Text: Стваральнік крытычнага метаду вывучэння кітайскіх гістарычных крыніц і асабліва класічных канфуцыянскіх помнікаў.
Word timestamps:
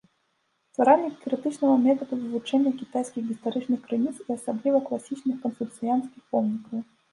Стваральнік 0.69 1.19
крытычнага 1.25 1.75
метаду 1.87 2.13
вывучэння 2.21 2.73
кітайскіх 2.79 3.29
гістарычных 3.29 3.79
крыніц 3.85 4.15
і 4.25 4.27
асабліва 4.39 4.83
класічных 4.91 5.39
канфуцыянскіх 5.47 6.23
помнікаў. 6.35 6.79